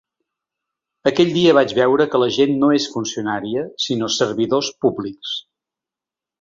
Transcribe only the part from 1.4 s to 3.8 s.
vaig veure que la gent no és funcionària,